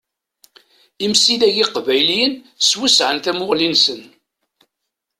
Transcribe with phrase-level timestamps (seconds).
[1.05, 4.01] Imsidag iqbayliyen swesɛen tamuɣli-nsen.